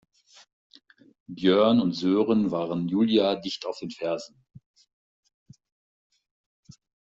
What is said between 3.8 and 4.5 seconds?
Fersen.